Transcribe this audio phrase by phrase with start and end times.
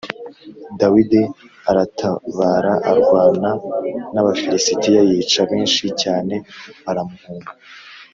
[0.79, 1.21] Dawidi
[1.69, 3.49] aratabara arwana
[4.13, 6.35] n’Abafilisitiya yica benshi cyane,
[6.85, 7.51] baramuhunga.